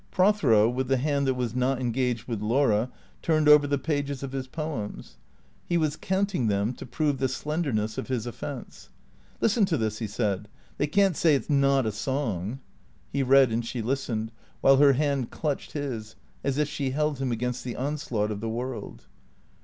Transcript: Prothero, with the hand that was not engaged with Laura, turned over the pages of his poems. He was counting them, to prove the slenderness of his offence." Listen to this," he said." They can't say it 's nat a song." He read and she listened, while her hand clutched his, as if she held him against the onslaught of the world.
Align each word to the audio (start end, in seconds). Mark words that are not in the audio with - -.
Prothero, 0.09 0.67
with 0.67 0.87
the 0.87 0.97
hand 0.97 1.27
that 1.27 1.35
was 1.35 1.53
not 1.53 1.79
engaged 1.79 2.27
with 2.27 2.41
Laura, 2.41 2.89
turned 3.21 3.47
over 3.47 3.67
the 3.67 3.77
pages 3.77 4.23
of 4.23 4.31
his 4.31 4.47
poems. 4.47 5.17
He 5.67 5.77
was 5.77 5.95
counting 5.95 6.47
them, 6.47 6.73
to 6.73 6.87
prove 6.87 7.19
the 7.19 7.27
slenderness 7.27 7.99
of 7.99 8.07
his 8.07 8.25
offence." 8.25 8.89
Listen 9.41 9.63
to 9.65 9.77
this," 9.77 9.99
he 9.99 10.07
said." 10.07 10.47
They 10.79 10.87
can't 10.87 11.15
say 11.15 11.35
it 11.35 11.45
's 11.45 11.51
nat 11.51 11.85
a 11.85 11.91
song." 11.91 12.61
He 13.13 13.21
read 13.21 13.51
and 13.51 13.63
she 13.63 13.83
listened, 13.83 14.31
while 14.61 14.77
her 14.77 14.93
hand 14.93 15.29
clutched 15.29 15.73
his, 15.73 16.15
as 16.43 16.57
if 16.57 16.67
she 16.67 16.89
held 16.89 17.19
him 17.19 17.31
against 17.31 17.63
the 17.63 17.75
onslaught 17.75 18.31
of 18.31 18.41
the 18.41 18.49
world. 18.49 19.05